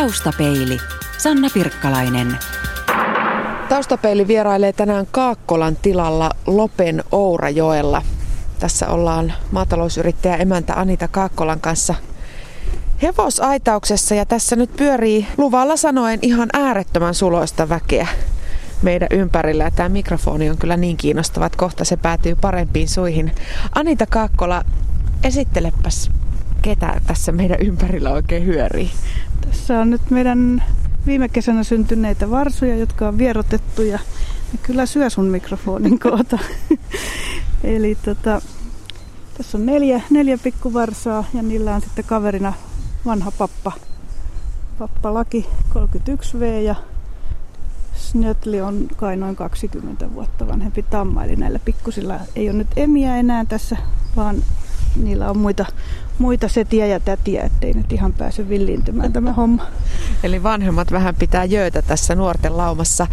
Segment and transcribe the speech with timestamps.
[0.00, 0.78] Taustapeili.
[1.18, 2.36] Sanna Pirkkalainen.
[3.68, 8.02] Taustapeili vierailee tänään Kaakkolan tilalla Lopen Ourajoella.
[8.58, 11.94] Tässä ollaan maatalousyrittäjä emäntä Anita Kaakkolan kanssa
[13.02, 18.06] hevosaitauksessa ja tässä nyt pyörii luvalla sanoen ihan äärettömän suloista väkeä
[18.82, 19.64] meidän ympärillä.
[19.64, 23.32] Ja tämä mikrofoni on kyllä niin kiinnostava, että kohta se päätyy parempiin suihin.
[23.74, 24.64] Anita Kaakkola,
[25.24, 26.10] esittelepäs
[26.66, 28.90] ketä tässä meidän ympärillä oikein hyörii.
[29.40, 30.62] Tässä on nyt meidän
[31.06, 33.98] viime kesänä syntyneitä varsuja, jotka on vierotettu ja
[34.52, 36.38] ne kyllä syö sun mikrofonin koota.
[37.64, 38.42] Eli tota,
[39.38, 42.52] tässä on neljä, neljä pikkuvarsaa ja niillä on sitten kaverina
[43.06, 43.72] vanha pappa,
[44.78, 46.74] pappa Laki 31V ja
[47.94, 53.16] Snötli on kai noin 20 vuotta vanhempi tamma, eli näillä pikkusilla ei ole nyt emiä
[53.16, 53.76] enää tässä,
[54.16, 54.42] vaan
[54.96, 55.66] niillä on muita,
[56.18, 59.66] muita setiä ja tätiä, ettei nyt ihan pääse villiintymään tämä homma.
[60.22, 63.06] Eli vanhemmat vähän pitää jöötä tässä nuorten laumassa.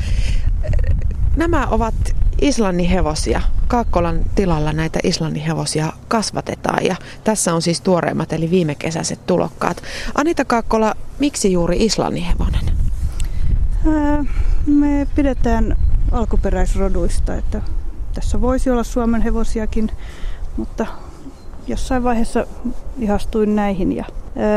[1.36, 1.96] Nämä ovat
[2.42, 3.42] Islannin hevosia.
[3.68, 9.84] Kaakkolan tilalla näitä Islannin hevosia kasvatetaan ja tässä on siis tuoreimmat eli viime kesäiset tulokkaat.
[10.16, 12.74] Anita Kaakkola, miksi juuri Islannin hevonen?
[14.66, 15.78] Me pidetään
[16.12, 17.62] alkuperäisroduista, että
[18.14, 19.92] tässä voisi olla Suomen hevosiakin,
[20.58, 20.86] mutta
[21.68, 22.46] jossain vaiheessa
[23.00, 24.06] ihastuin näihin ja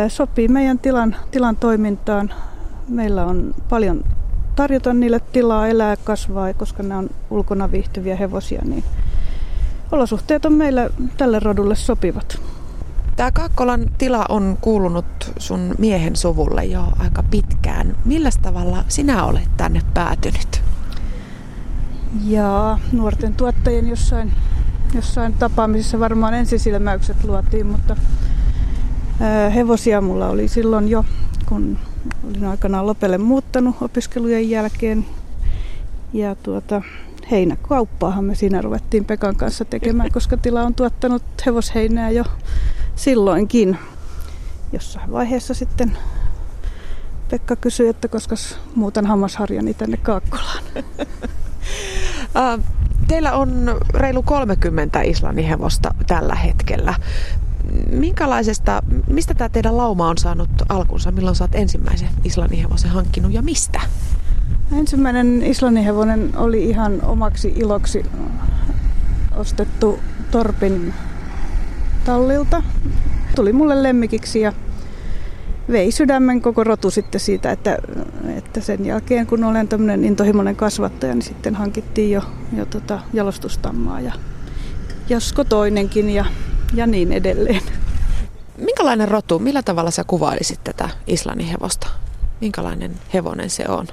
[0.09, 2.35] sopii meidän tilan, tilan toimintaan.
[2.89, 4.05] Meillä on paljon
[4.57, 8.85] tarjota niille tilaa elää kasvaa, koska ne on ulkona viihtyviä hevosia, niin
[9.93, 12.41] olosuhteet on meillä tälle rodulle sopivat.
[13.17, 17.97] Tämä Kaakkolan tila on kuulunut sun miehen suvulle jo aika pitkään.
[18.05, 20.63] Millä tavalla sinä olet tänne päätynyt?
[22.25, 24.33] Ja nuorten tuottajien jossain
[24.95, 27.97] jossain tapaamisessa varmaan ensisilmäykset luotiin, mutta
[29.55, 31.05] hevosia mulla oli silloin jo,
[31.49, 31.79] kun
[32.29, 35.07] olin aikanaan Lopelle muuttanut opiskelujen jälkeen.
[36.13, 36.83] Ja tuota,
[37.31, 42.25] heinäkauppaahan me siinä ruvettiin Pekan kanssa tekemään, koska tila on tuottanut hevosheinää jo
[42.95, 43.79] silloinkin.
[44.73, 45.99] Jossain vaiheessa sitten
[47.31, 48.37] Pekka kysyi, että koska
[48.75, 50.63] muutan hammasharjani tänne Kaakkolaan.
[53.09, 56.95] Teillä on reilu 30 Islannin hevosta tällä hetkellä.
[57.91, 61.13] Minkälaisesta, mistä tämä teidän lauma on saanut alkunsa?
[61.13, 63.81] Milloin oot ensimmäisen Islannin hevosen hankkinut ja mistä?
[64.73, 68.03] Ensimmäinen Islannin hevonen oli ihan omaksi iloksi
[69.37, 69.99] ostettu
[70.31, 70.95] Torpin
[72.05, 72.63] tallilta.
[73.35, 74.53] Tuli mulle lemmikiksi ja
[75.73, 77.79] vei sydämen koko rotu sitten siitä, että,
[78.57, 82.23] että sen jälkeen kun olen tämmöinen intohimoinen kasvattaja, niin sitten hankittiin jo,
[82.57, 84.13] jo tota jalostustammaa ja
[85.09, 86.25] josko toinenkin ja,
[86.75, 87.63] ja niin edelleen.
[88.59, 91.87] Minkälainen rotu, millä tavalla sä kuvailisit tätä Islannin hevosta?
[92.41, 93.87] Minkälainen hevonen se on?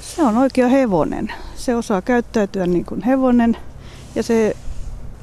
[0.00, 1.32] Se on oikea hevonen.
[1.56, 3.56] Se osaa käyttäytyä niin kuin hevonen
[4.14, 4.56] ja se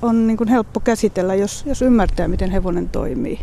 [0.02, 3.40] on niin kuin helppo käsitellä, jos, jos ymmärtää, miten hevonen toimii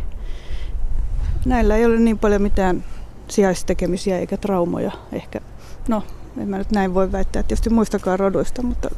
[1.45, 2.83] näillä ei ole niin paljon mitään
[3.27, 5.41] sijaistekemisiä eikä traumoja ehkä.
[5.87, 6.03] No,
[6.41, 8.89] en mä nyt näin voi väittää tietysti muistakaan roduista, mutta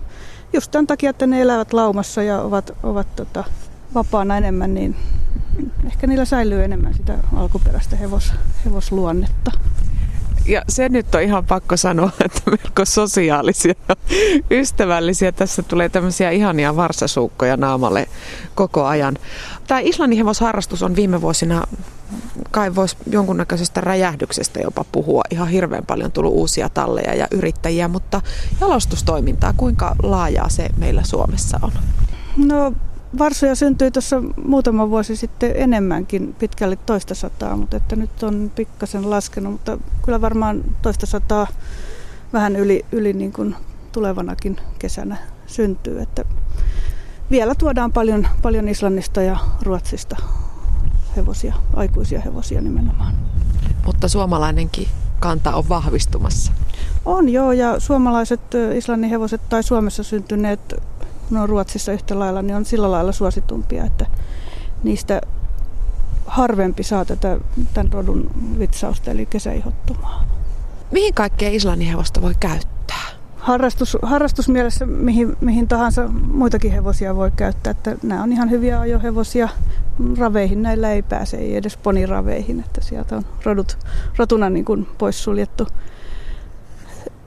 [0.53, 3.43] just tämän takia, että ne elävät laumassa ja ovat, ovat tota,
[3.93, 4.95] vapaana enemmän, niin
[5.85, 8.33] ehkä niillä säilyy enemmän sitä alkuperäistä hevos,
[8.65, 9.51] hevosluonnetta.
[10.45, 13.95] Ja se nyt on ihan pakko sanoa, että melko sosiaalisia ja
[14.51, 15.31] ystävällisiä.
[15.31, 18.07] Tässä tulee tämmöisiä ihania varsasuukkoja naamalle
[18.55, 19.17] koko ajan.
[19.67, 21.63] Tämä Islannin hevosharrastus on viime vuosina
[22.51, 25.21] kai voisi jonkunnäköisestä räjähdyksestä jopa puhua.
[25.31, 28.21] Ihan hirveän paljon tullut uusia talleja ja yrittäjiä, mutta
[28.61, 31.71] jalostustoimintaa, kuinka laajaa se meillä Suomessa on?
[32.37, 32.73] No
[33.17, 39.09] Varsoja syntyi tuossa muutama vuosi sitten enemmänkin, pitkälle toista sataa, mutta että nyt on pikkasen
[39.09, 41.47] laskenut, mutta kyllä varmaan toista sataa
[42.33, 43.55] vähän yli, yli niin kuin
[43.91, 46.01] tulevanakin kesänä syntyy.
[46.01, 46.25] Että
[47.31, 50.15] vielä tuodaan paljon, paljon Islannista ja Ruotsista
[51.19, 53.13] hevosia, aikuisia hevosia nimenomaan.
[53.85, 54.87] Mutta suomalainenkin
[55.19, 56.51] kanta on vahvistumassa.
[57.05, 58.41] On joo, ja suomalaiset
[58.75, 60.83] Islannin hevoset tai Suomessa syntyneet,
[61.29, 64.05] no Ruotsissa yhtä lailla, niin on sillä lailla suositumpia, että
[64.83, 65.21] niistä
[66.25, 67.37] harvempi saa tätä
[67.73, 70.25] tämän rodun vitsausta, eli kesäihottumaa.
[70.91, 72.79] Mihin kaikkea Islannin hevosta voi käyttää?
[73.39, 77.71] harrastus, harrastusmielessä mihin, mihin tahansa muitakin hevosia voi käyttää.
[77.71, 79.49] Että nämä on ihan hyviä ajohevosia.
[80.17, 83.77] Raveihin näillä ei pääse, ei edes poniraveihin, että sieltä on rodut,
[84.17, 85.67] rotuna niin kuin poissuljettu.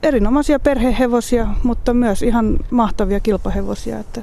[0.03, 4.21] Erinomaisia perhehevosia, mutta myös ihan mahtavia kilpahevosia, että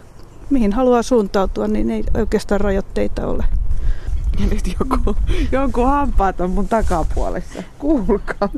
[0.51, 3.45] mihin haluaa suuntautua, niin ei oikeastaan rajoitteita ole.
[4.41, 5.17] Ja nyt joku,
[5.53, 7.63] jonkun hampaat on mun takapuolessa.
[7.79, 8.49] Kuulkaa.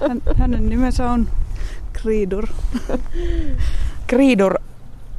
[0.00, 1.28] Hän, hänen nimensä on
[1.92, 2.46] Kriidur.
[4.06, 4.54] Kriidur.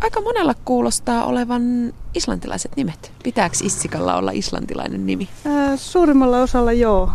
[0.04, 3.12] Aika monella kuulostaa olevan islantilaiset nimet.
[3.24, 5.30] Pitääkö Issikalla olla islantilainen nimi?
[5.46, 7.12] Ää, suurimmalla osalla joo.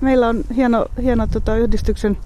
[0.00, 2.18] Meillä on hieno, hieno tota, yhdistyksen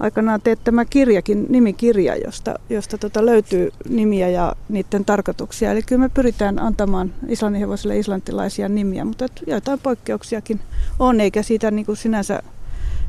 [0.00, 5.72] aikanaan teettämä kirjakin, nimikirja, josta, josta tota löytyy nimiä ja niiden tarkoituksia.
[5.72, 10.60] Eli kyllä me pyritään antamaan islannin hevosille islantilaisia nimiä, mutta joitain poikkeuksiakin
[10.98, 12.42] on, eikä siitä niin kuin sinänsä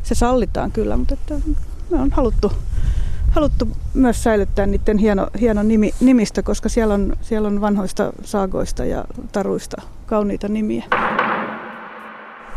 [0.04, 1.36] se sallitaan kyllä, mutta että
[1.90, 2.52] me on haluttu,
[3.32, 8.86] haluttu myös säilyttää niiden hieno, hieno nimi, nimistä, koska siellä on, siellä on vanhoista saagoista
[8.86, 10.84] ja taruista kauniita nimiä.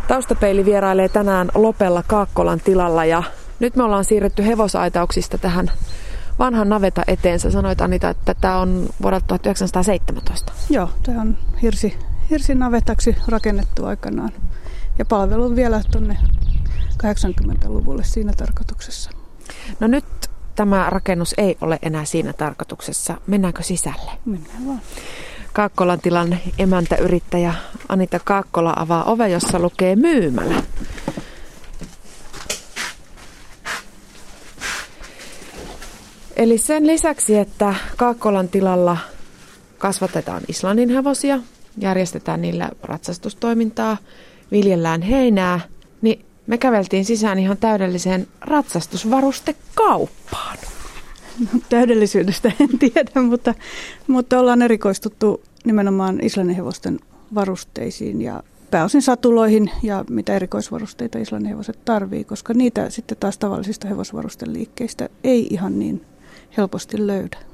[0.08, 3.22] Taustapeili vierailee tänään Lopella Kaakkolan tilalla ja
[3.60, 5.70] nyt me ollaan siirretty hevosaitauksista tähän
[6.38, 7.40] vanhan naveta eteen.
[7.40, 10.52] Sä sanoit Anita, että tämä on vuodelta 1917.
[10.70, 11.98] Joo, tämä on hirsi,
[12.30, 14.32] hirsinavetaksi rakennettu aikanaan.
[14.98, 16.16] Ja palvelu vielä tuonne
[17.02, 19.10] 80-luvulle siinä tarkoituksessa.
[19.80, 20.04] No nyt
[20.56, 23.14] tämä rakennus ei ole enää siinä tarkoituksessa.
[23.26, 24.10] Mennäänkö sisälle?
[24.24, 24.80] Mennään vaan.
[25.52, 27.54] Kaakkolan tilan emäntäyrittäjä
[27.88, 30.62] Anita Kaakkola avaa ove, jossa lukee myymälä.
[36.36, 38.96] Eli sen lisäksi, että Kaakkolan tilalla
[39.78, 41.38] kasvatetaan Islannin hevosia,
[41.78, 43.96] järjestetään niillä ratsastustoimintaa,
[44.52, 45.60] viljellään heinää,
[46.46, 50.58] me käveltiin sisään ihan täydelliseen ratsastusvarustekauppaan.
[51.40, 53.54] No, täydellisyydestä en tiedä, mutta,
[54.06, 57.00] mutta ollaan erikoistuttu nimenomaan Islannin hevosten
[57.34, 63.88] varusteisiin ja pääosin satuloihin ja mitä erikoisvarusteita Islannin hevoset tarvii, koska niitä sitten taas tavallisista
[63.88, 66.04] hevosvarusteliikkeistä ei ihan niin
[66.56, 67.51] helposti löydä.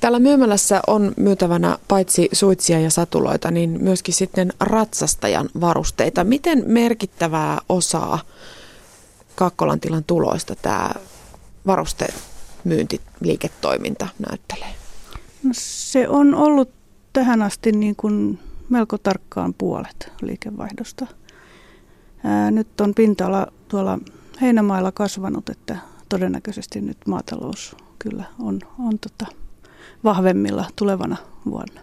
[0.00, 6.24] Täällä myymälässä on myytävänä paitsi suitsia ja satuloita, niin myöskin sitten ratsastajan varusteita.
[6.24, 8.18] Miten merkittävää osaa
[9.34, 10.90] Kakkolan tilan tuloista tämä
[11.66, 14.74] varustemyyntiliiketoiminta näyttelee?
[15.42, 16.70] No, se on ollut
[17.12, 21.06] tähän asti niin kuin melko tarkkaan puolet liikevaihdosta.
[22.24, 23.98] Ää, nyt on pinta-ala tuolla
[24.40, 25.76] heinämailla kasvanut, että
[26.08, 29.26] todennäköisesti nyt maatalous kyllä on, on tota
[30.04, 31.16] vahvemmilla tulevana
[31.50, 31.80] vuonna.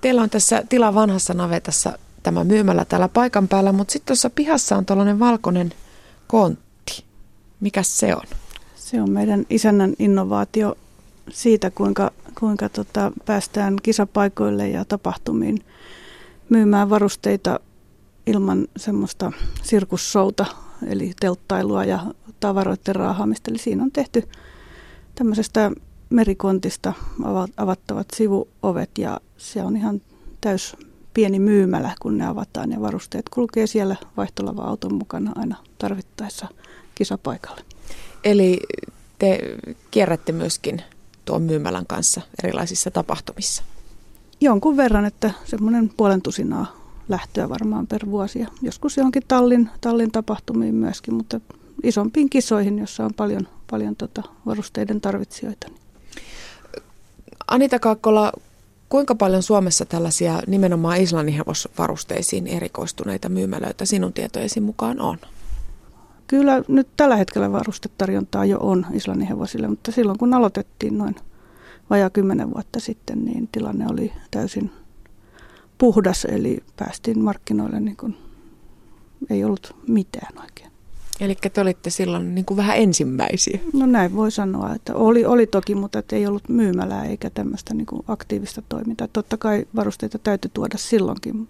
[0.00, 4.76] Teillä on tässä tila vanhassa navetassa tämä myymällä täällä paikan päällä, mutta sitten tuossa pihassa
[4.76, 5.72] on tällainen valkoinen
[6.26, 7.04] kontti.
[7.60, 8.22] Mikä se on?
[8.74, 10.76] Se on meidän isännän innovaatio
[11.30, 15.64] siitä, kuinka, kuinka tota, päästään kisapaikoille ja tapahtumiin
[16.48, 17.60] myymään varusteita
[18.26, 19.32] ilman semmoista
[19.62, 20.46] sirkussouta,
[20.86, 22.06] eli telttailua ja
[22.40, 23.50] tavaroiden raahaamista.
[23.50, 24.28] Eli siinä on tehty
[25.14, 25.70] tämmöisestä
[26.10, 26.92] merikontista
[27.56, 30.00] avattavat sivuovet ja se on ihan
[30.40, 30.76] täys
[31.14, 36.48] pieni myymälä, kun ne avataan ja varusteet kulkee siellä vaihtolava-auton mukana aina tarvittaessa
[36.94, 37.60] kisapaikalle.
[38.24, 38.60] Eli
[39.18, 39.38] te
[39.90, 40.82] kierrätte myöskin
[41.24, 43.62] tuon myymälän kanssa erilaisissa tapahtumissa?
[44.40, 46.76] Jonkun verran, että semmoinen puolen tusinaa
[47.08, 48.38] lähtöä varmaan per vuosi.
[48.38, 51.40] Ja joskus johonkin tallin, tallin tapahtumiin myöskin, mutta
[51.82, 55.68] isompiin kisoihin, jossa on paljon, paljon tota varusteiden tarvitsijoita.
[57.48, 58.32] Anita Kaakkola,
[58.88, 65.18] kuinka paljon Suomessa tällaisia nimenomaan Islannin hevosvarusteisiin erikoistuneita myymälöitä sinun tietojesi mukaan on?
[66.26, 71.16] Kyllä nyt tällä hetkellä varustetarjontaa jo on Islannin hevosille, mutta silloin kun aloitettiin noin
[71.90, 74.70] vajaa kymmenen vuotta sitten, niin tilanne oli täysin
[75.78, 78.16] puhdas, eli päästiin markkinoille niin kuin
[79.30, 80.73] ei ollut mitään oikein.
[81.20, 83.58] Eli te olitte silloin niin kuin vähän ensimmäisiä.
[83.72, 87.74] No näin voi sanoa, että oli, oli toki, mutta että ei ollut myymälää eikä tämmöistä
[87.74, 89.08] niin kuin aktiivista toimintaa.
[89.12, 91.48] Totta kai varusteita täytyy tuoda silloinkin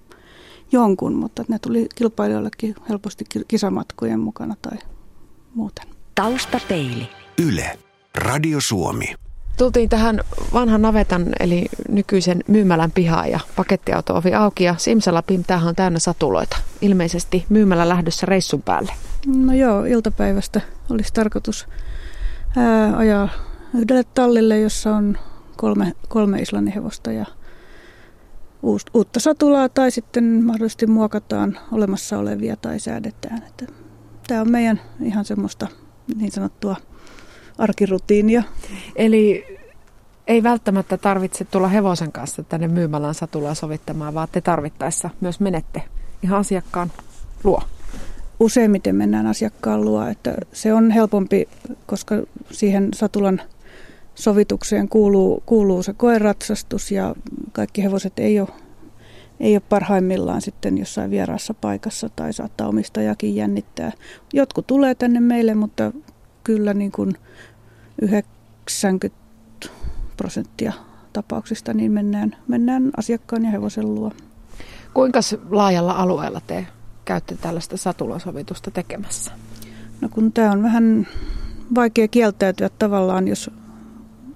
[0.72, 4.78] jonkun, mutta ne tuli kilpailijoillekin helposti kisamatkojen mukana tai
[5.54, 5.84] muuten.
[6.14, 7.08] Taustapeili.
[7.38, 7.78] Yle.
[8.14, 9.14] Radio Suomi.
[9.58, 10.20] Tultiin tähän
[10.52, 16.56] vanhan navetan eli nykyisen myymälän pihaan ja pakettiauto-ovi auki ja Simsalapim tämähän on täynnä satuloita.
[16.84, 18.92] Ilmeisesti myymälä lähdössä reissun päälle.
[19.26, 20.60] No joo, iltapäivästä
[20.90, 21.68] olisi tarkoitus
[22.56, 23.28] ää, ajaa
[23.74, 25.18] yhdelle tallille, jossa on
[25.56, 27.26] kolme, kolme islannin hevosta ja
[28.62, 33.42] uus, uutta satulaa tai sitten mahdollisesti muokataan olemassa olevia tai säädetään.
[33.42, 33.66] Että
[34.26, 35.68] tämä on meidän ihan semmoista
[36.16, 36.76] niin sanottua
[37.58, 38.42] arkirutiinia.
[38.96, 39.44] Eli
[40.26, 45.82] ei välttämättä tarvitse tulla hevosen kanssa tänne myymälän satulaa sovittamaan, vaan te tarvittaessa myös menette
[46.24, 46.92] ihan asiakkaan
[47.44, 47.62] luo.
[48.40, 51.48] Useimmiten mennään asiakkaan luo, että se on helpompi,
[51.86, 52.14] koska
[52.50, 53.42] siihen satulan
[54.14, 57.14] sovitukseen kuuluu, kuuluu se koeratsastus ja
[57.52, 58.48] kaikki hevoset ei ole
[59.40, 63.92] ei ole parhaimmillaan sitten jossain vieraassa paikassa tai saattaa omistajakin jännittää.
[64.32, 65.92] Jotkut tulee tänne meille, mutta
[66.44, 67.14] kyllä niin kuin
[68.02, 69.18] 90
[70.16, 70.72] prosenttia
[71.12, 74.12] tapauksista niin mennään, mennään asiakkaan ja hevosen luo.
[74.94, 75.20] Kuinka
[75.50, 76.66] laajalla alueella te
[77.04, 79.32] käytte tällaista satulasovitusta tekemässä?
[80.00, 81.06] No kun tämä on vähän
[81.74, 83.50] vaikea kieltäytyä tavallaan, jos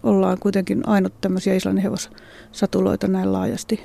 [0.02, 3.80] ollaan kuitenkin ainut tämmöisiä Islannin hevossatuloita näin laajasti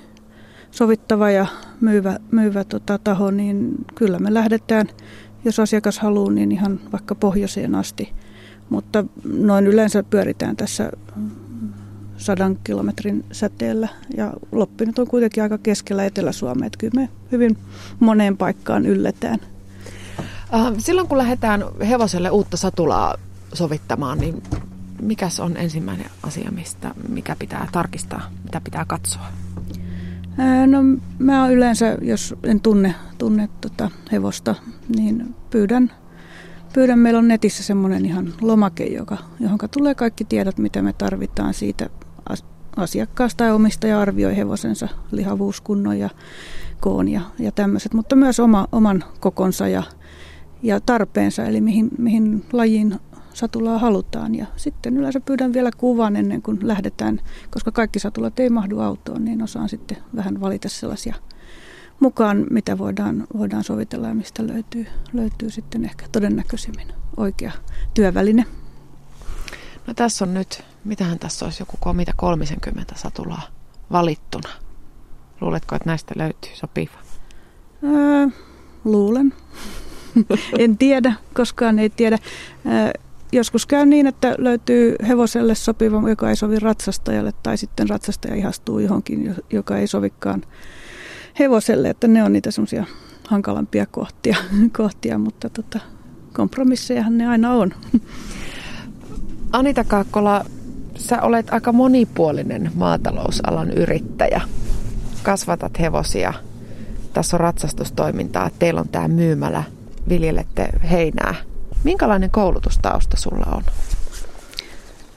[0.71, 1.45] sovittava ja
[1.81, 4.87] myyvä, myyvä tota, taho, niin kyllä me lähdetään,
[5.45, 8.13] jos asiakas haluaa, niin ihan vaikka pohjoiseen asti.
[8.69, 10.91] Mutta noin yleensä pyöritään tässä
[12.17, 17.57] sadan kilometrin säteellä ja Loppi nyt on kuitenkin aika keskellä Etelä-Suomea, että kyllä me hyvin
[17.99, 19.39] moneen paikkaan ylletään.
[20.53, 23.15] Äh, silloin kun lähdetään hevoselle uutta satulaa
[23.53, 24.43] sovittamaan, niin
[25.01, 29.25] mikä on ensimmäinen asia, mistä, mikä pitää tarkistaa, mitä pitää katsoa?
[30.67, 30.79] No
[31.19, 34.55] mä yleensä, jos en tunne, tunne tota hevosta,
[34.95, 35.91] niin pyydän,
[36.73, 41.53] pyydän, meillä on netissä semmoinen ihan lomake, joka, johon tulee kaikki tiedot, mitä me tarvitaan
[41.53, 41.89] siitä
[42.75, 46.09] asiakkaasta tai omistaja arvioi hevosensa lihavuuskunnon ja
[46.79, 49.83] koon ja, ja tämmöiset, mutta myös oma, oman kokonsa ja,
[50.63, 52.99] ja tarpeensa, eli mihin, mihin lajiin
[53.33, 54.35] satulaa halutaan.
[54.35, 57.19] Ja sitten yleensä pyydän vielä kuvan ennen kuin lähdetään,
[57.51, 61.15] koska kaikki satulat ei mahdu autoon, niin osaan sitten vähän valita sellaisia
[61.99, 66.87] mukaan, mitä voidaan, voidaan sovitella ja mistä löytyy, löytyy sitten ehkä todennäköisimmin
[67.17, 67.51] oikea
[67.93, 68.45] työväline.
[69.87, 73.41] No tässä on nyt, mitähän tässä olisi joku komita 30 satulaa
[73.91, 74.49] valittuna.
[75.41, 76.97] Luuletko, että näistä löytyy sopiva?
[77.83, 78.27] Öö,
[78.85, 79.33] luulen.
[80.59, 82.17] en tiedä, koskaan ei tiedä.
[82.65, 82.91] Öö,
[83.31, 88.79] joskus käy niin, että löytyy hevoselle sopiva, joka ei sovi ratsastajalle, tai sitten ratsastaja ihastuu
[88.79, 90.43] johonkin, joka ei sovikaan
[91.39, 92.85] hevoselle, että ne on niitä semmoisia
[93.27, 94.37] hankalampia kohtia,
[94.77, 95.79] kohtia mutta tota,
[96.33, 97.73] kompromissejahan ne aina on.
[99.51, 100.45] Anita Kaakkola,
[100.95, 104.41] sä olet aika monipuolinen maatalousalan yrittäjä.
[105.23, 106.33] Kasvatat hevosia,
[107.13, 109.63] tässä on ratsastustoimintaa, teillä on tämä myymälä,
[110.09, 111.35] viljelette heinää–
[111.83, 113.63] Minkälainen koulutustausta sulla on?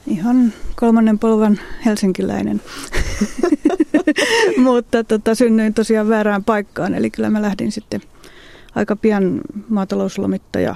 [0.07, 2.61] Ihan kolmannen polvan helsinkiläinen.
[4.63, 8.01] Mutta tota, synnyin tosiaan väärään paikkaan, eli kyllä mä lähdin sitten
[8.75, 10.75] aika pian maatalouslomittaja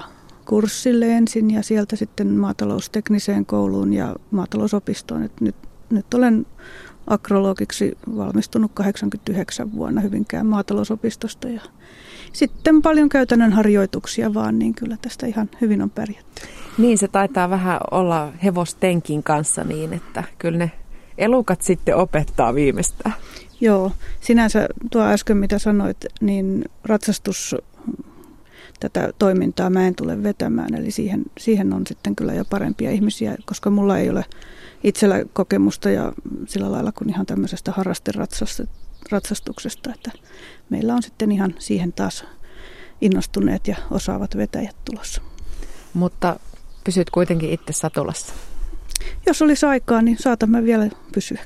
[0.51, 5.23] kurssille ensin ja sieltä sitten maataloustekniseen kouluun ja maatalousopistoon.
[5.23, 5.55] Et nyt,
[5.89, 6.45] nyt olen
[7.07, 11.61] akrologiksi valmistunut 89 vuonna Hyvinkään maatalousopistosta ja
[12.33, 16.41] sitten paljon käytännön harjoituksia vaan, niin kyllä tästä ihan hyvin on pärjätty.
[16.77, 20.71] Niin, se taitaa vähän olla hevostenkin kanssa niin, että kyllä ne
[21.17, 23.15] elukat sitten opettaa viimeistään.
[23.61, 23.91] Joo,
[24.21, 27.55] sinänsä tuo äsken mitä sanoit, niin ratsastus
[28.81, 33.35] tätä toimintaa mä en tule vetämään, eli siihen, siihen on sitten kyllä jo parempia ihmisiä,
[33.45, 34.25] koska mulla ei ole
[34.83, 36.13] itsellä kokemusta ja
[36.47, 40.11] sillä lailla kuin ihan tämmöisestä harrasteratsastuksesta, että
[40.69, 42.25] meillä on sitten ihan siihen taas
[43.01, 45.21] innostuneet ja osaavat vetäjät tulossa.
[45.93, 46.39] Mutta
[46.83, 48.33] pysyt kuitenkin itse satulassa.
[49.27, 51.41] Jos olisi aikaa, niin saatamme vielä pysyä.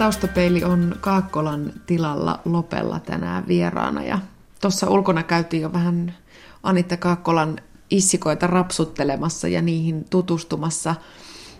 [0.00, 4.18] Taustapeili on Kaakkolan tilalla Lopella tänään vieraana ja
[4.60, 6.14] tuossa ulkona käytiin jo vähän
[6.62, 7.56] Anitta Kaakkolan
[7.90, 10.94] issikoita rapsuttelemassa ja niihin tutustumassa.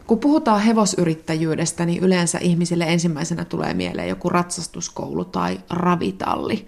[0.07, 6.67] Kun puhutaan hevosyrittäjyydestä, niin yleensä ihmisille ensimmäisenä tulee mieleen joku ratsastuskoulu tai ravitalli.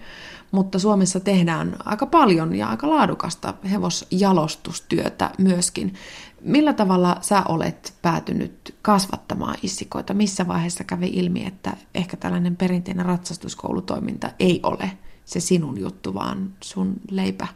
[0.51, 5.95] Mutta Suomessa tehdään aika paljon ja aika laadukasta hevosjalostustyötä myöskin.
[6.43, 10.15] Millä tavalla sä olet päätynyt kasvattamaan issikoita?
[10.15, 14.91] Missä vaiheessa kävi ilmi, että ehkä tällainen perinteinen ratsastuskoulutoiminta ei ole
[15.25, 17.47] se sinun juttu, vaan sun leipä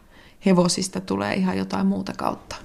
[0.46, 2.56] hevosista tulee ihan jotain muuta kautta?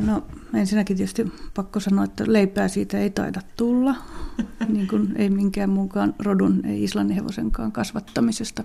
[0.00, 0.22] No
[0.54, 3.94] ensinnäkin tietysti pakko sanoa, että leipää siitä ei taida tulla,
[4.68, 8.64] niin kuin ei minkään muunkaan rodun, ei islannin hevosenkaan kasvattamisesta.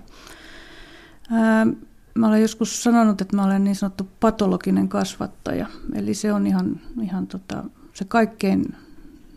[2.16, 6.80] Mä olen joskus sanonut, että mä olen niin sanottu patologinen kasvattaja, eli se on ihan,
[7.02, 8.64] ihan tota, se kaikkein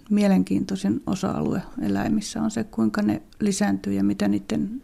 [0.10, 4.84] mielenkiintoisin osa-alue eläimissä on se, kuinka ne lisääntyy ja mitä niiden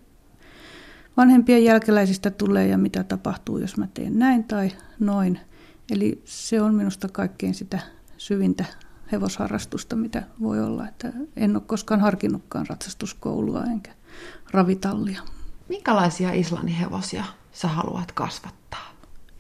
[1.17, 5.39] vanhempien jälkeläisistä tulee ja mitä tapahtuu, jos mä teen näin tai noin.
[5.91, 7.79] Eli se on minusta kaikkein sitä
[8.17, 8.65] syvintä
[9.11, 10.87] hevosharrastusta, mitä voi olla.
[10.87, 13.91] Että en ole koskaan harkinnutkaan ratsastuskoulua enkä
[14.51, 15.21] ravitallia.
[15.69, 17.23] Minkälaisia Islannin hevosia
[17.55, 18.91] sä haluat kasvattaa?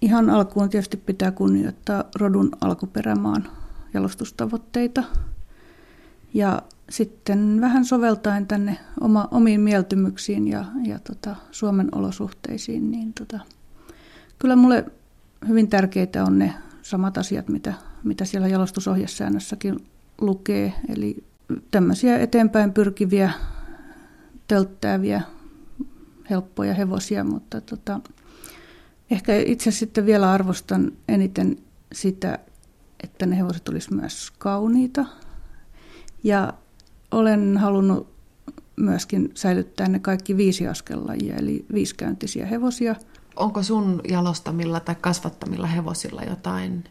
[0.01, 3.47] Ihan alkuun tietysti pitää kunnioittaa rodun alkuperämaan
[3.93, 5.03] jalostustavoitteita.
[6.33, 13.39] Ja sitten vähän soveltaen tänne oma, omiin mieltymyksiin ja, ja tota, Suomen olosuhteisiin, niin tota,
[14.39, 14.85] kyllä mulle
[15.47, 19.87] hyvin tärkeitä on ne samat asiat, mitä, mitä siellä jalostusohjesäännössäkin
[20.21, 20.73] lukee.
[20.89, 21.23] Eli
[21.71, 23.31] tämmöisiä eteenpäin pyrkiviä,
[24.47, 25.21] tölttääviä,
[26.29, 27.99] helppoja hevosia, mutta tota,
[29.11, 31.57] ehkä itse sitten vielä arvostan eniten
[31.93, 32.39] sitä,
[33.03, 35.05] että ne hevoset olisi myös kauniita.
[36.23, 36.53] Ja
[37.11, 38.15] olen halunnut
[38.75, 42.95] myöskin säilyttää ne kaikki viisi askellajia, eli viisikäyntisiä hevosia.
[43.35, 46.83] Onko sun jalostamilla tai kasvattamilla hevosilla jotain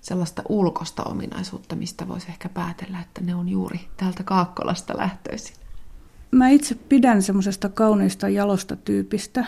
[0.00, 5.63] sellaista ulkosta ominaisuutta, mistä voisi ehkä päätellä, että ne on juuri täältä Kaakkolasta lähtöisin?
[6.34, 9.46] Mä itse pidän semmoisesta kauniista jalosta tyypistä.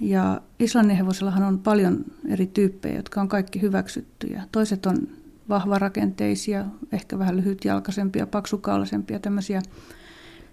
[0.00, 4.42] Ja Islannin hevosellahan on paljon eri tyyppejä, jotka on kaikki hyväksyttyjä.
[4.52, 5.08] Toiset on
[5.48, 9.62] vahvarakenteisia, ehkä vähän lyhytjalkaisempia, paksukaulaisempia, tämmöisiä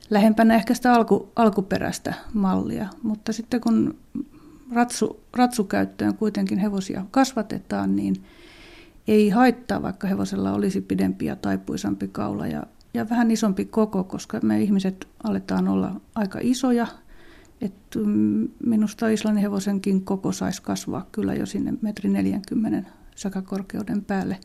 [0.10, 2.88] lähempänä ehkä sitä alku, alkuperäistä mallia.
[3.02, 3.96] Mutta sitten kun
[4.74, 8.16] ratsu, ratsukäyttöön kuitenkin hevosia kasvatetaan, niin
[9.08, 12.64] ei haittaa, vaikka hevosella olisi pidempi ja taipuisampi kaula ja,
[12.94, 16.88] ja vähän isompi koko, koska me ihmiset aletaan olla aika isoja.
[17.62, 24.40] Et mm, minusta Islannin hevosenkin koko saisi kasvaa kyllä jo sinne metri 40 sakakorkeuden päälle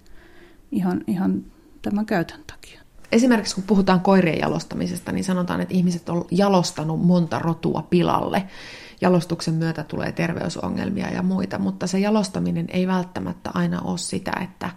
[0.73, 1.45] ihan, ihan
[1.83, 2.81] tämän käytön takia.
[3.13, 8.45] Esimerkiksi kun puhutaan koirien jalostamisesta, niin sanotaan, että ihmiset on jalostanut monta rotua pilalle.
[9.01, 14.71] Jalostuksen myötä tulee terveysongelmia ja muita, mutta se jalostaminen ei välttämättä aina ole sitä, että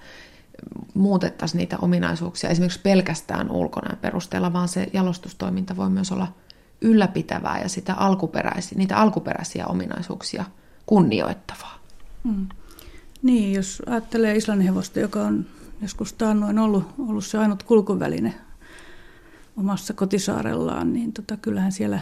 [0.93, 6.27] muutettaisiin niitä ominaisuuksia esimerkiksi pelkästään ulkonäön perusteella, vaan se jalostustoiminta voi myös olla
[6.81, 10.45] ylläpitävää ja sitä alkuperäisiä, niitä alkuperäisiä ominaisuuksia
[10.85, 11.79] kunnioittavaa.
[12.23, 12.47] Mm.
[13.21, 15.45] Niin, jos ajattelee Islannin hevosta, joka on
[15.81, 18.33] joskus taannoin ollut, ollut se ainut kulkuväline
[19.57, 21.99] omassa kotisaarellaan, niin tota, kyllähän siellä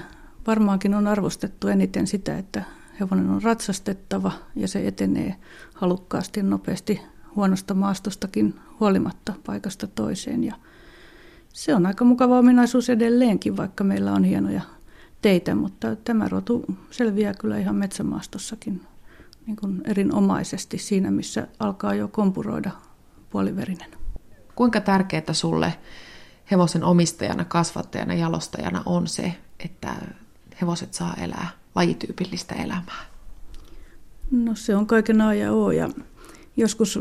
[0.47, 2.63] varmaankin on arvostettu eniten sitä, että
[2.99, 5.35] hevonen on ratsastettava ja se etenee
[5.73, 7.01] halukkaasti nopeasti
[7.35, 10.43] huonosta maastostakin huolimatta paikasta toiseen.
[10.43, 10.55] Ja
[11.53, 14.61] se on aika mukava ominaisuus edelleenkin, vaikka meillä on hienoja
[15.21, 18.81] teitä, mutta tämä rotu selviää kyllä ihan metsämaastossakin
[19.45, 22.71] niin kuin erinomaisesti siinä, missä alkaa jo kompuroida
[23.29, 23.89] puoliverinen.
[24.55, 25.73] Kuinka tärkeää sulle
[26.51, 29.95] hevosen omistajana, kasvattajana, jalostajana on se, että
[30.61, 33.05] hevoset saa elää lajityypillistä elämää?
[34.31, 35.89] No se on kaiken A ja O ja
[36.59, 36.99] joskus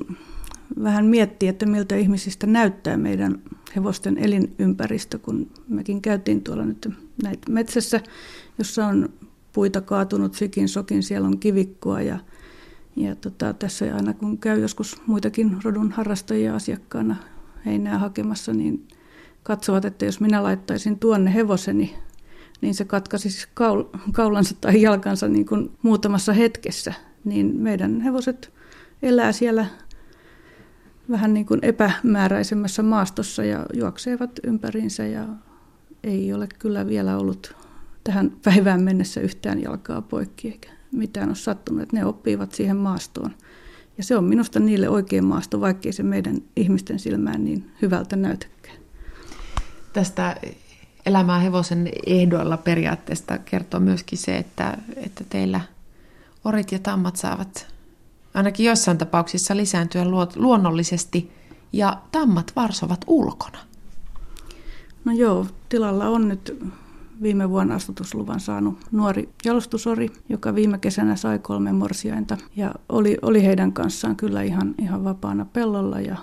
[0.82, 3.42] vähän miettii, että miltä ihmisistä näyttää meidän
[3.76, 6.88] hevosten elinympäristö, kun mekin käytiin tuolla nyt
[7.22, 8.00] näitä metsässä,
[8.58, 9.08] jossa on
[9.52, 12.18] puita kaatunut sikin sokin, siellä on kivikkoa ja
[12.96, 17.16] ja tota, tässä aina kun käy joskus muitakin rodun harrastajia asiakkaana
[17.66, 18.88] heinää hakemassa, niin
[19.42, 21.94] katsovat, että jos minä laittaisin tuonne hevoseni,
[22.60, 26.94] niin se katkaisi kaul- kaulansa tai jalkansa niin kuin muutamassa hetkessä.
[27.24, 28.52] Niin meidän hevoset
[29.02, 29.66] elää siellä
[31.10, 35.26] vähän niin kuin epämääräisemmässä maastossa ja juoksevat ympäriinsä ja
[36.04, 37.56] ei ole kyllä vielä ollut
[38.04, 43.34] tähän päivään mennessä yhtään jalkaa poikki eikä mitään ole sattunut, että ne oppivat siihen maastoon.
[43.98, 48.76] Ja se on minusta niille oikein maasto, vaikkei se meidän ihmisten silmään niin hyvältä näytäkään.
[49.92, 50.36] Tästä
[51.06, 55.60] elämää hevosen ehdoilla periaatteesta kertoo myöskin se, että, että teillä
[56.44, 57.77] orit ja tammat saavat
[58.34, 60.04] ainakin joissain tapauksissa lisääntyä
[60.36, 61.32] luonnollisesti
[61.72, 63.58] ja tammat varsovat ulkona.
[65.04, 66.58] No joo, tilalla on nyt
[67.22, 72.36] viime vuonna astutusluvan saanut nuori jalostusori, joka viime kesänä sai kolme morsiainta.
[72.56, 76.16] Ja oli, oli heidän kanssaan kyllä ihan, ihan vapaana pellolla ja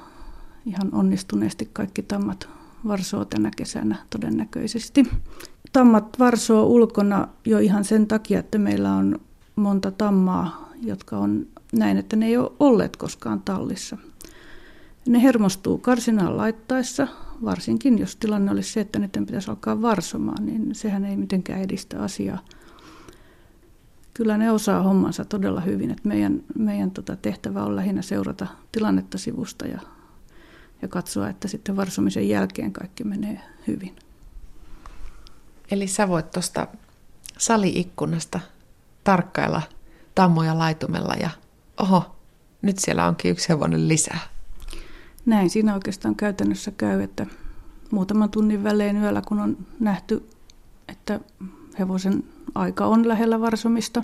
[0.65, 2.50] ihan onnistuneesti kaikki tammat
[2.88, 5.12] varsoo tänä kesänä todennäköisesti.
[5.74, 9.20] Tammat varsoo ulkona jo ihan sen takia, että meillä on
[9.56, 13.97] monta tammaa, jotka on näin, että ne ei ole olleet koskaan tallissa.
[15.08, 17.08] Ne hermostuu karsinaan laittaessa,
[17.45, 22.04] varsinkin jos tilanne olisi se, että niiden pitäisi alkaa varsomaan, niin sehän ei mitenkään edistä
[22.04, 22.39] asiaa.
[24.13, 29.17] Kyllä ne osaa hommansa todella hyvin, että meidän, meidän tota tehtävä on lähinnä seurata tilannetta
[29.17, 29.80] sivusta ja,
[30.82, 33.95] ja katsoa, että sitten varsomisen jälkeen kaikki menee hyvin.
[35.71, 36.67] Eli sä voit tuosta
[37.38, 38.39] saliikkunasta
[39.04, 39.62] tarkkailla
[40.15, 41.30] tammoja laitumella ja
[41.78, 42.16] oho,
[42.62, 44.36] nyt siellä onkin yksi hevonen lisää
[45.26, 47.26] näin siinä oikeastaan käytännössä käy, että
[47.92, 50.30] muutaman tunnin välein yöllä, kun on nähty,
[50.88, 51.20] että
[51.80, 52.24] hevosen
[52.56, 54.04] aika on lähellä varsomista,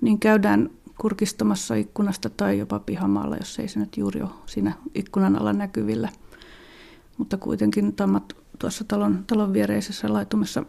[0.00, 5.38] niin käydään kurkistamassa ikkunasta tai jopa pihamaalla, jos ei se nyt juuri ole siinä ikkunan
[5.38, 6.08] alla näkyvillä.
[7.18, 10.64] mutta kuitenkin tammat tuossa talon, talon viereisessä laitumessa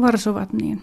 [0.00, 0.82] varsovat, niin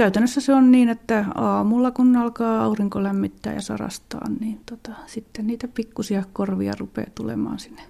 [0.00, 5.46] käytännössä se on niin, että aamulla kun alkaa aurinko lämmittää ja sarastaa, niin tota, sitten
[5.46, 7.82] niitä pikkusia korvia rupeaa tulemaan sinne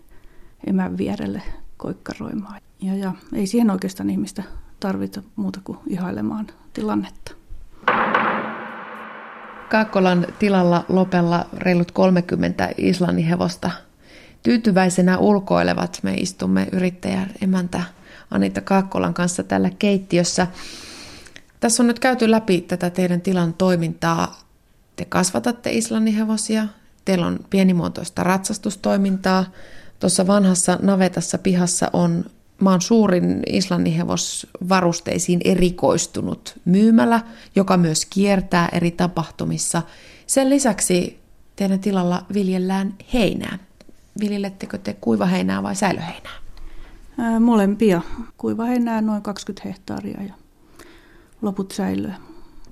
[0.67, 1.43] emän vierelle
[1.77, 2.61] koikkaroimaan.
[2.83, 4.43] Ja, ja ei siihen oikeastaan ihmistä
[4.81, 7.33] tarvita muuta kuin ihailemaan tilannetta.
[9.69, 13.71] Kaakkolan tilalla lopella reilut 30 Islannin hevosta.
[14.43, 17.83] Tyytyväisenä ulkoilevat me istumme yrittäjä emäntä
[18.31, 20.47] Anita Kaakkolan kanssa tällä keittiössä.
[21.61, 24.41] Tässä on nyt käyty läpi tätä teidän tilan toimintaa.
[24.97, 26.67] Te kasvatatte Islannin hevosia,
[27.05, 29.45] teillä on pienimuotoista ratsastustoimintaa.
[29.99, 32.25] Tuossa vanhassa navetassa pihassa on
[32.61, 37.21] maan suurin islannihevosvarusteisiin erikoistunut myymälä,
[37.57, 39.83] joka myös kiertää eri tapahtumissa.
[40.27, 41.21] Sen lisäksi
[41.57, 43.59] teidän tilalla viljellään heinää.
[44.21, 46.33] Viljelettekö te kuivaheinää vai säilöheinää?
[47.19, 48.03] Ää, molempia.
[48.39, 50.35] Kuivaheinää noin 20 hehtaaria ja
[51.43, 52.15] loput säilöä.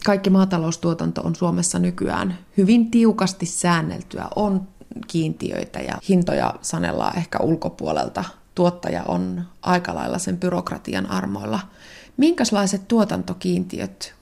[0.04, 4.28] Kaikki maataloustuotanto on Suomessa nykyään hyvin tiukasti säänneltyä.
[4.36, 4.68] On
[5.06, 11.60] kiintiöitä ja hintoja sanellaan ehkä ulkopuolelta tuottaja on aika lailla sen byrokratian armoilla.
[12.16, 14.14] Minkälaiset tuotantokiintiöt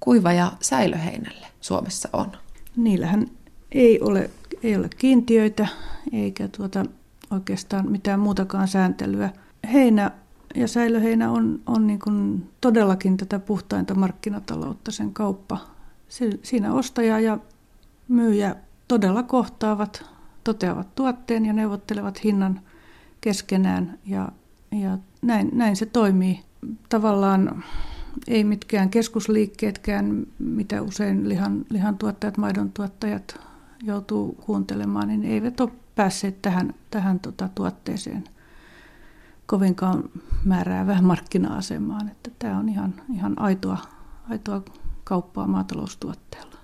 [0.00, 2.32] kuiva- ja säilöheinälle Suomessa on?
[2.76, 3.26] Niillähän
[3.72, 4.30] ei ole,
[4.62, 5.68] ei ole kiintiöitä
[6.12, 6.84] eikä tuota
[7.30, 9.30] oikeastaan mitään muutakaan sääntelyä.
[9.72, 10.10] Heinä
[10.54, 15.58] ja säilöheinä on, on niin kuin todellakin tätä puhtainta markkinataloutta, sen kauppa.
[16.42, 17.38] Siinä ostaja ja
[18.08, 18.56] myyjä
[18.88, 20.04] todella kohtaavat,
[20.44, 22.60] toteavat tuotteen ja neuvottelevat hinnan
[23.20, 24.28] keskenään ja,
[24.80, 26.40] ja näin, näin se toimii.
[26.88, 27.64] Tavallaan
[28.28, 33.40] ei mitkään keskusliikkeetkään, mitä usein lihan, lihan tuottajat, maidon tuottajat
[33.82, 38.24] joutuu kuuntelemaan, niin eivät ole päässeet tähän, tähän tota, tuotteeseen
[39.50, 40.04] kovinkaan
[40.44, 42.08] määräävään markkina-asemaan.
[42.08, 43.78] Että tämä on ihan, ihan aitoa,
[44.30, 44.62] aitoa
[45.04, 46.56] kauppaa maataloustuotteella.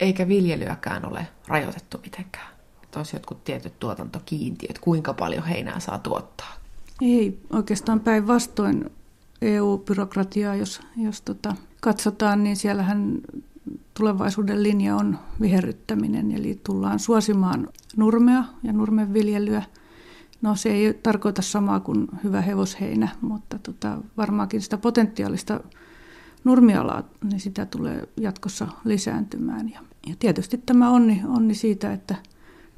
[0.00, 6.54] Eikä viljelyäkään ole rajoitettu mitenkään että olisi jotkut tietyt tuotantokiintiöt, kuinka paljon heinää saa tuottaa?
[7.02, 8.90] Ei, oikeastaan päinvastoin
[9.42, 13.18] EU-byrokratiaa, jos, jos tota, katsotaan, niin siellähän
[13.94, 19.62] tulevaisuuden linja on viherryttäminen, eli tullaan suosimaan nurmea ja nurmenviljelyä.
[20.42, 25.60] No se ei tarkoita samaa kuin hyvä hevosheinä, mutta tota, varmaankin sitä potentiaalista
[26.44, 29.70] nurmialaa, niin sitä tulee jatkossa lisääntymään.
[29.70, 32.16] Ja, ja tietysti tämä onni, onni siitä, että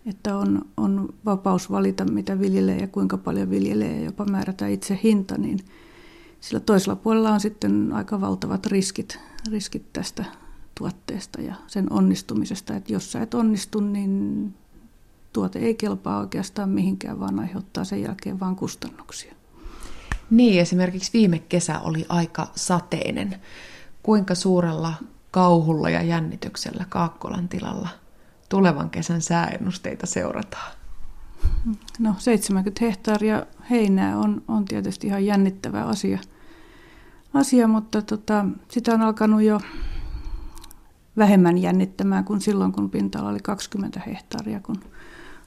[0.06, 5.00] että on, on vapaus valita, mitä viljelee ja kuinka paljon viljelee ja jopa määrätä itse
[5.02, 5.58] hinta, niin
[6.40, 9.18] sillä toisella puolella on sitten aika valtavat riskit,
[9.50, 10.24] riskit tästä
[10.78, 12.76] tuotteesta ja sen onnistumisesta.
[12.76, 14.54] Että jos sä et onnistu, niin
[15.32, 19.34] tuote ei kelpaa oikeastaan mihinkään, vaan aiheuttaa sen jälkeen vain kustannuksia.
[20.30, 23.36] Niin, esimerkiksi viime kesä oli aika sateinen.
[24.02, 24.94] Kuinka suurella
[25.30, 27.88] kauhulla ja jännityksellä Kaakkolan tilalla
[28.48, 30.72] tulevan kesän sääennusteita seurataan?
[31.98, 36.18] No 70 hehtaaria heinää on, on tietysti ihan jännittävä asia,
[37.34, 39.60] asia mutta tota, sitä on alkanut jo
[41.20, 44.76] vähemmän jännittämään kuin silloin, kun pinta oli 20 hehtaaria, kun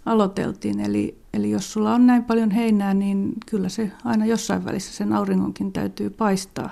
[0.05, 0.79] aloiteltiin.
[0.79, 5.13] Eli, eli jos sulla on näin paljon heinää, niin kyllä se aina jossain välissä sen
[5.13, 6.69] auringonkin täytyy paistaa.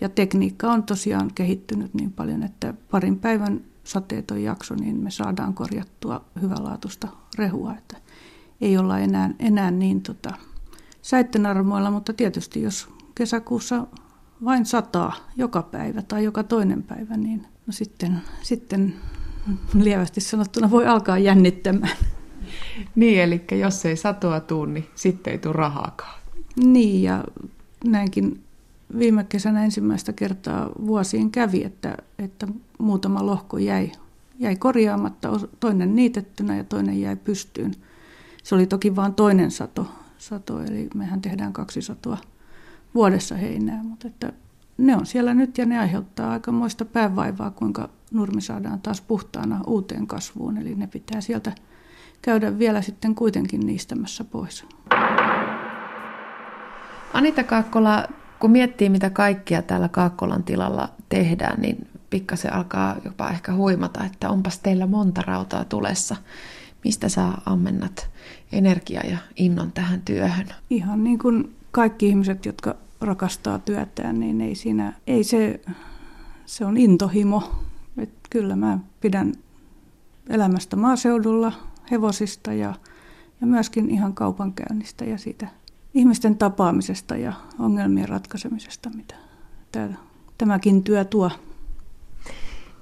[0.00, 5.54] Ja tekniikka on tosiaan kehittynyt niin paljon, että parin päivän sateeton jakso, niin me saadaan
[5.54, 7.74] korjattua hyvälaatuista rehua.
[7.74, 7.96] Että
[8.60, 10.34] ei olla enää, enää niin tota,
[11.02, 13.86] säitten armoilla, mutta tietysti jos kesäkuussa
[14.44, 18.94] vain sataa joka päivä tai joka toinen päivä, niin no sitten, sitten
[19.74, 21.96] lievästi sanottuna voi alkaa jännittämään.
[22.94, 26.20] Niin, eli jos ei satoa tuu, niin sitten ei tule rahaakaan.
[26.56, 27.24] Niin, ja
[27.84, 28.42] näinkin
[28.98, 32.46] viime kesänä ensimmäistä kertaa vuosiin kävi, että, että
[32.78, 33.92] muutama lohko jäi,
[34.38, 37.74] jäi korjaamatta, toinen niitettynä ja toinen jäi pystyyn.
[38.42, 39.86] Se oli toki vain toinen sato,
[40.18, 42.18] sato, eli mehän tehdään kaksi satoa
[42.94, 44.32] vuodessa heinää, mutta että
[44.82, 50.06] ne on siellä nyt ja ne aiheuttaa aikamoista päävaivaa, kuinka nurmi saadaan taas puhtaana uuteen
[50.06, 51.52] kasvuun, eli ne pitää sieltä
[52.22, 54.66] käydä vielä sitten kuitenkin niistämässä pois.
[57.12, 58.04] Anita Kaakkola,
[58.38, 64.30] kun miettii mitä kaikkia täällä Kaakkolan tilalla tehdään, niin pikkasen alkaa jopa ehkä huimata, että
[64.30, 66.16] onpas teillä monta rautaa tulessa.
[66.84, 68.10] Mistä sä ammennat
[68.52, 70.46] energiaa ja innon tähän työhön?
[70.70, 75.60] Ihan niin kuin kaikki ihmiset, jotka rakastaa työtään, niin ei siinä, ei se,
[76.46, 77.42] se on intohimo.
[77.96, 79.32] Et kyllä mä pidän
[80.28, 81.52] elämästä maaseudulla,
[81.90, 82.74] hevosista ja,
[83.40, 85.48] ja myöskin ihan kaupankäynnistä ja siitä
[85.94, 89.14] ihmisten tapaamisesta ja ongelmien ratkaisemisesta, mitä
[90.38, 91.30] tämäkin työ tuo.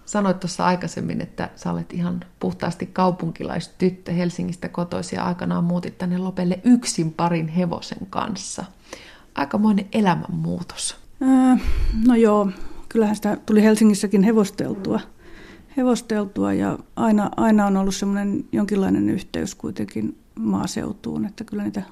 [0.05, 6.19] Sanoit tuossa aikaisemmin, että sä olet ihan puhtaasti kaupunkilaistyttö Helsingistä kotoisin ja aikanaan muutit tänne
[6.19, 8.65] Lopelle yksin parin hevosen kanssa.
[9.35, 10.97] Aikamoinen elämänmuutos.
[11.23, 11.67] Öö,
[12.07, 12.51] no joo,
[12.89, 15.01] kyllähän sitä tuli Helsingissäkin hevosteltua.
[15.77, 21.83] Hevosteltua ja aina, aina on ollut semmoinen jonkinlainen yhteys kuitenkin maaseutuun, että kyllä niitä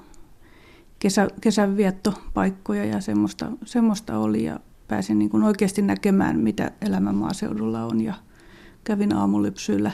[0.99, 7.85] kesä, kesänviettopaikkoja ja semmoista, semmoista oli ja pääsin niin kuin oikeasti näkemään, mitä elämä maaseudulla
[7.85, 8.13] on ja
[8.83, 9.91] kävin aamulypsyillä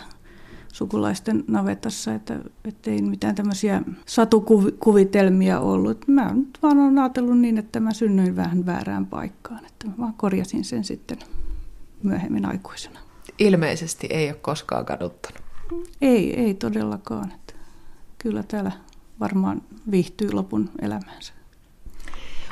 [0.75, 6.07] sukulaisten navetassa, että, että ei mitään tämmöisiä satukuvitelmia ollut.
[6.07, 10.13] Mä nyt vaan olen ajatellut niin, että mä synnyin vähän väärään paikkaan, että mä vaan
[10.13, 11.17] korjasin sen sitten
[12.03, 12.99] myöhemmin aikuisena.
[13.39, 15.41] Ilmeisesti ei ole koskaan kaduttanut.
[16.01, 17.31] Ei, ei todellakaan.
[17.31, 17.53] Että
[18.17, 18.71] kyllä täällä
[19.19, 19.61] varmaan
[19.91, 21.33] viihtyy lopun elämänsä.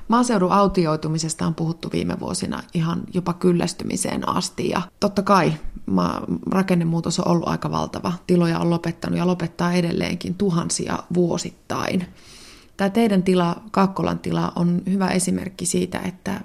[0.07, 5.53] Maaseudun autioitumisesta on puhuttu viime vuosina ihan jopa kyllästymiseen asti ja totta kai
[6.51, 8.13] rakennemuutos on ollut aika valtava.
[8.27, 12.05] Tiloja on lopettanut ja lopettaa edelleenkin tuhansia vuosittain.
[12.77, 16.41] Tämä teidän tila, Kaakkolan tila, on hyvä esimerkki siitä, että,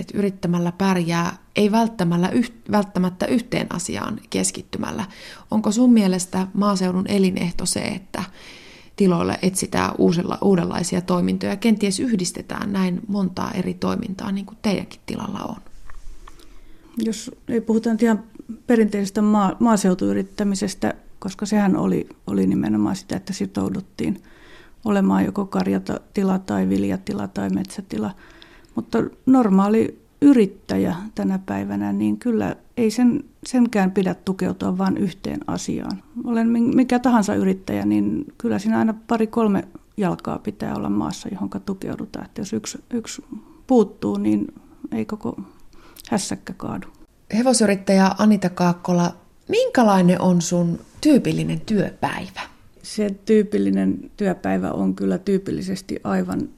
[0.00, 1.72] että yrittämällä pärjää, ei
[2.70, 5.04] välttämättä yhteen asiaan keskittymällä.
[5.50, 8.24] Onko sun mielestä maaseudun elinehto se, että
[8.96, 11.56] tiloille etsitään uusilla, uudenlaisia toimintoja.
[11.56, 15.56] Kenties yhdistetään näin montaa eri toimintaa, niin kuin teidänkin tilalla on.
[16.98, 18.24] Jos ei puhuta ihan
[18.66, 24.22] perinteisestä maa, maaseutuyrittämisestä, koska sehän oli, oli nimenomaan sitä, että sitouduttiin
[24.84, 28.10] olemaan joko karjatila tai viljatila tai metsätila.
[28.74, 36.02] Mutta normaali yrittäjä tänä päivänä, niin kyllä ei sen, senkään pidä tukeutua vain yhteen asiaan.
[36.24, 42.24] Olen mikä tahansa yrittäjä, niin kyllä siinä aina pari-kolme jalkaa pitää olla maassa, johon tukeudutaan.
[42.24, 43.24] Että jos yksi, yksi
[43.66, 44.54] puuttuu, niin
[44.92, 45.40] ei koko
[46.10, 46.86] hässäkkä kaadu.
[47.34, 49.16] Hevosyrittäjä Anita Kaakkola,
[49.48, 52.40] minkälainen on sun tyypillinen työpäivä?
[52.82, 56.48] Se tyypillinen työpäivä on kyllä tyypillisesti aivan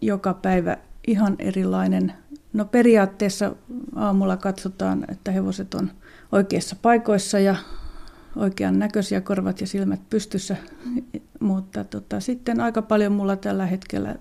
[0.00, 2.12] joka päivä ihan erilainen–
[2.56, 3.56] No periaatteessa
[3.96, 5.90] aamulla katsotaan, että hevoset on
[6.32, 7.56] oikeissa paikoissa ja
[8.36, 10.56] oikean näköisiä korvat ja silmät pystyssä,
[11.40, 14.14] mutta tota, sitten aika paljon mulla tällä hetkellä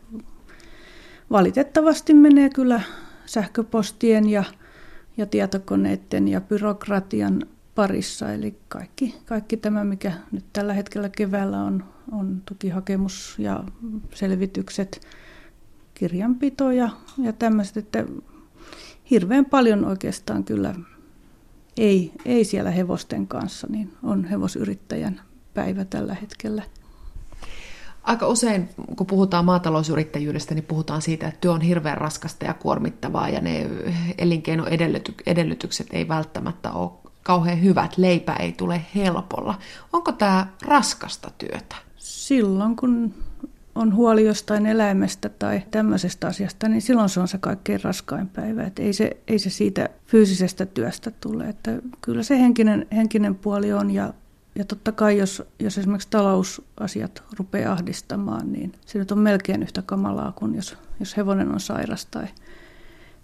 [1.32, 2.82] valitettavasti menee kyllä
[3.26, 4.44] sähköpostien ja,
[5.18, 8.34] ja tietokoneiden ja byrokratian parissa.
[8.34, 13.64] Eli kaikki, kaikki tämä, mikä nyt tällä hetkellä keväällä on, on tukihakemus ja
[14.14, 15.08] selvitykset,
[15.94, 18.06] kirjanpito ja, ja tämmöiset, että
[19.12, 20.76] hirveän paljon oikeastaan kyllä
[21.78, 25.22] ei, ei siellä hevosten kanssa, niin on hevosyrittäjän
[25.54, 26.64] päivä tällä hetkellä.
[28.06, 33.30] Aika usein, kun puhutaan maatalousyrittäjyydestä, niin puhutaan siitä, että työ on hirveän raskasta ja kuormittavaa
[33.30, 33.70] ja ne
[34.18, 36.92] elinkeinoedellytykset ei välttämättä ole
[37.24, 37.98] kauhean hyvät.
[37.98, 39.60] Leipä ei tule helpolla.
[39.94, 41.76] Onko tämä raskasta työtä?
[41.98, 43.14] Silloin, kun
[43.76, 48.64] on huoli jostain eläimestä tai tämmöisestä asiasta, niin silloin se on se kaikkein raskain päivä.
[48.64, 51.50] Että ei, se, ei se siitä fyysisestä työstä tule.
[51.50, 54.14] Että kyllä se henkinen, henkinen puoli on ja,
[54.56, 59.82] ja totta kai jos, jos esimerkiksi talousasiat rupeaa ahdistamaan, niin se nyt on melkein yhtä
[59.82, 62.28] kamalaa kuin jos, jos hevonen on sairas tai,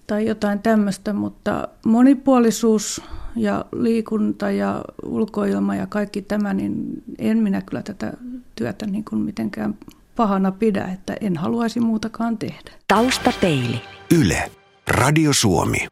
[0.08, 3.02] tai jotain tämmöistä, mutta monipuolisuus
[3.36, 8.14] ja liikunta ja ulkoilma ja kaikki tämä, niin en minä kyllä tätä
[8.56, 9.76] työtä niin kuin mitenkään
[10.16, 12.72] pahana pidä, että en haluaisi muutakaan tehdä.
[12.88, 13.82] Taustapeili.
[14.20, 14.52] Yle.
[14.88, 15.88] Radio Suomi.